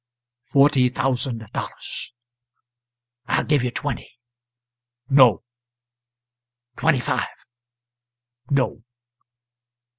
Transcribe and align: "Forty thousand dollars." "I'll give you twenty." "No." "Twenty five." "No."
"Forty 0.45 0.89
thousand 0.89 1.45
dollars." 1.53 2.13
"I'll 3.27 3.43
give 3.43 3.63
you 3.63 3.69
twenty." 3.69 4.09
"No." 5.11 5.43
"Twenty 6.75 6.99
five." 7.01 7.27
"No." 8.49 8.81